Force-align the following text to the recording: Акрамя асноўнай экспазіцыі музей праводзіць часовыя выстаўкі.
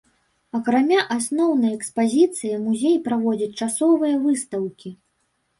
Акрамя 0.59 1.01
асноўнай 1.15 1.75
экспазіцыі 1.79 2.55
музей 2.65 2.97
праводзіць 3.09 3.53
часовыя 3.67 4.15
выстаўкі. 4.25 4.89